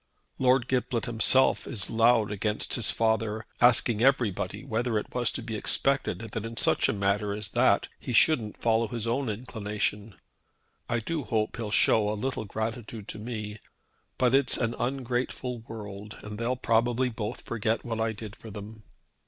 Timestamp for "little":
12.17-12.45